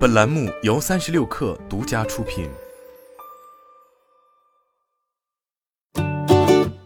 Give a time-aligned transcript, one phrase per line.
[0.00, 2.48] 本栏目由三十六氪独家出品。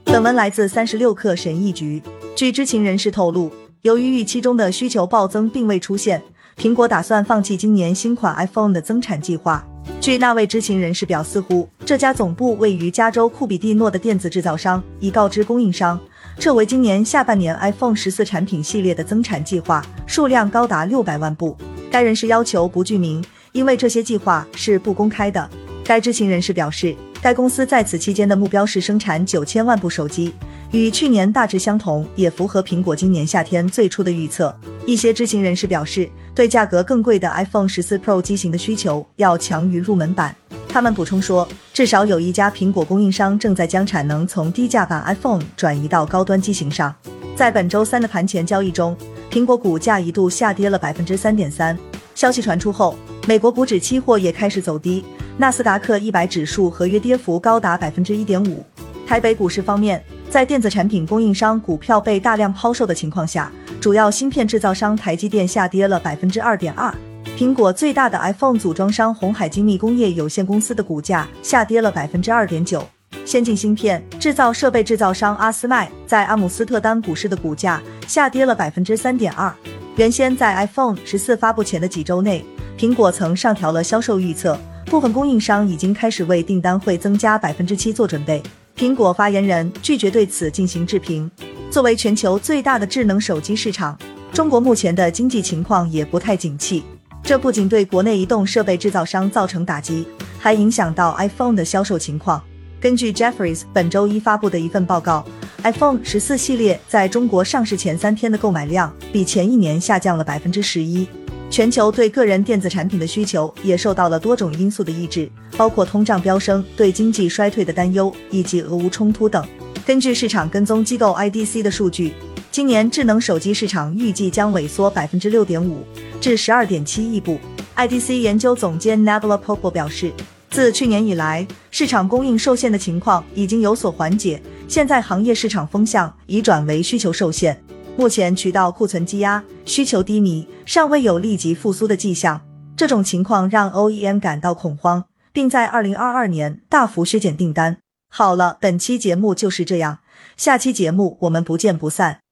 [0.04, 2.02] 本文来自三十六氪神译局。
[2.34, 6.20] 据知情人士透露，由于预期中的需求暴增并未出现，
[6.56, 9.64] 苹果打算放弃今年新款 iPhone 的增产计划。
[10.00, 16.00] 据那位知情人士表，似乎这家总部位于加州库比蒂诺的电子制造商已告知供应商，
[16.40, 21.56] 撤回今年下半年 iPhone 十四产品系列的增产计划，数量高达六百万部。
[21.94, 25.48] 该人士要求不具名，因为这些计划是不公开的。
[25.84, 30.34] 该知情人士表示，该公司在此期间的目标是生产九千万部手机，
[30.72, 34.52] 与去年大致相同，也符合苹果今年夏天最初的预测。
[34.84, 40.34] 一些知情人士表示，对价格更贵的 iPhone 十四 Pro 机型的需求要强于入门版。
[40.68, 46.92] 他们补充说，至少有一家苹果供应商正在将产能从低价版 iPhone 转移到高端机型上。
[47.36, 48.96] 在本周三的盘前交易中。
[49.34, 51.76] 苹果股价一度下跌了百分之三点三。
[52.14, 52.94] 消息传出后，
[53.26, 55.04] 美国股指期货也开始走低，
[55.38, 58.64] 纳斯达克一百指数合约跌幅高达百分之一点五。
[59.04, 60.00] 台北股市方面，
[60.30, 63.50] 在电子产品供应商股票被大量抛售的情况下，
[63.80, 66.94] 主要芯片制造商台积电下跌了百分之二点二。
[67.36, 72.86] 苹果最大的 iPhone 组装商红海精密工业有限公司的股价下跌了百分之二点九。
[73.24, 79.52] 先进芯片制造设备制造商阿斯麦在阿姆斯特丹股市的股价下跌了百分之三点二。
[79.96, 82.44] 原先在 iPhone 十四发布前的几周内，
[82.78, 88.42] 苹果曾上调了销售预测，部分供应商已经开始为订单会增加百分之七做准备。
[88.76, 91.30] 苹果发言人拒绝对此进行置评。
[91.70, 93.96] 作为全球最大的智能手机市场，
[94.32, 96.84] 中国目前的经济情况也不太景气，
[97.22, 100.06] 这不仅对国内移动设备制造商造成打击，
[100.38, 102.42] 还影响到 iPhone 的销售情况。
[102.84, 105.24] 根据 Jeffries 本周一发布的一份报告
[105.62, 111.08] ，iPhone 十四系列在中国上市前三天的购买量比前一年下降了百分之十一。
[111.48, 119.42] 全球对个人电子产品的需求也受到了多种因素的抑制，包括通胀飙升、对经济衰退的担忧以及俄乌冲突等。
[119.86, 122.12] 根据市场跟踪机构 IDC 的数据，
[122.50, 125.82] 今年智能手机市场预计将萎缩百分之六点五，
[126.20, 127.38] 至十二点七亿部。
[127.76, 130.12] IDC 研究总监 Nabla Popo 表示。
[130.54, 137.60] 自去年以来，市场供应受限的情况已经有所缓解，现在行业市场风向已转为需求受限。
[137.96, 142.40] 目前渠道库存积压，需求低迷，尚未有立即复苏的迹象。
[142.76, 147.78] 这种情况让 OEM 感到恐慌，并在二零二二年大幅削减订单。
[148.08, 149.98] 好了，本期节目就是这样，
[150.36, 152.23] 下期节目我们不见不散。